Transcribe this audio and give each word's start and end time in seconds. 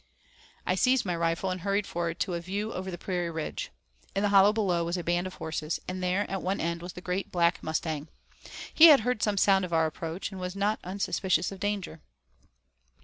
I 0.65 0.73
seized 0.73 1.05
my 1.05 1.15
rifle, 1.15 1.51
and 1.51 1.61
hurried 1.61 1.85
forward 1.85 2.19
to 2.21 2.33
a 2.33 2.39
view 2.41 2.73
over 2.73 2.89
the 2.89 2.97
prairie 2.97 3.29
ridge. 3.29 3.69
In 4.15 4.23
the 4.23 4.29
hollow 4.29 4.51
below 4.51 4.83
was 4.83 4.97
a 4.97 5.03
band 5.03 5.27
of 5.27 5.35
horses, 5.35 5.79
and 5.87 6.01
there 6.01 6.27
at 6.27 6.41
one 6.41 6.59
end 6.59 6.81
was 6.81 6.93
the 6.93 7.01
Great 7.01 7.31
Black 7.31 7.61
Mustang. 7.61 8.07
He 8.73 8.87
had 8.87 9.01
heard 9.01 9.21
some 9.21 9.37
sound 9.37 9.63
of 9.63 9.73
our 9.73 9.85
approach, 9.85 10.31
and 10.31 10.41
was 10.41 10.55
not 10.55 10.79
unsuspicious 10.83 11.51
of 11.51 11.59
danger. 11.59 12.01